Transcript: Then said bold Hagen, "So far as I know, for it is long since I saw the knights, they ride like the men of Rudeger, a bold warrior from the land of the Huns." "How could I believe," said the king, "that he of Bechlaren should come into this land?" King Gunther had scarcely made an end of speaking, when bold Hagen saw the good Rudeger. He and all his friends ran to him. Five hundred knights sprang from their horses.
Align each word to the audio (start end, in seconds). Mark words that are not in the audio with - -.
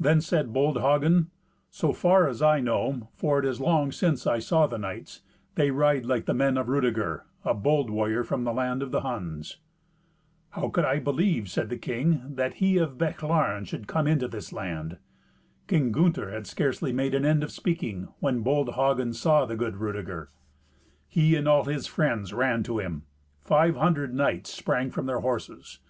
Then 0.00 0.22
said 0.22 0.54
bold 0.54 0.80
Hagen, 0.80 1.28
"So 1.68 1.92
far 1.92 2.26
as 2.26 2.40
I 2.40 2.58
know, 2.58 3.10
for 3.12 3.38
it 3.38 3.44
is 3.44 3.60
long 3.60 3.92
since 3.92 4.26
I 4.26 4.38
saw 4.38 4.66
the 4.66 4.78
knights, 4.78 5.20
they 5.56 5.70
ride 5.70 6.06
like 6.06 6.24
the 6.24 6.32
men 6.32 6.56
of 6.56 6.70
Rudeger, 6.70 7.26
a 7.44 7.52
bold 7.52 7.90
warrior 7.90 8.24
from 8.24 8.44
the 8.44 8.54
land 8.54 8.82
of 8.82 8.92
the 8.92 9.02
Huns." 9.02 9.58
"How 10.52 10.70
could 10.70 10.86
I 10.86 10.98
believe," 11.00 11.50
said 11.50 11.68
the 11.68 11.76
king, 11.76 12.22
"that 12.34 12.54
he 12.54 12.78
of 12.78 12.96
Bechlaren 12.96 13.66
should 13.66 13.86
come 13.86 14.06
into 14.06 14.26
this 14.26 14.54
land?" 14.54 14.96
King 15.66 15.92
Gunther 15.92 16.30
had 16.30 16.46
scarcely 16.46 16.90
made 16.94 17.14
an 17.14 17.26
end 17.26 17.44
of 17.44 17.50
speaking, 17.52 18.08
when 18.20 18.40
bold 18.40 18.70
Hagen 18.72 19.12
saw 19.12 19.44
the 19.44 19.54
good 19.54 19.76
Rudeger. 19.76 20.30
He 21.06 21.36
and 21.36 21.46
all 21.46 21.64
his 21.64 21.86
friends 21.86 22.32
ran 22.32 22.62
to 22.62 22.78
him. 22.78 23.02
Five 23.42 23.76
hundred 23.76 24.14
knights 24.14 24.48
sprang 24.50 24.90
from 24.90 25.04
their 25.04 25.20
horses. 25.20 25.78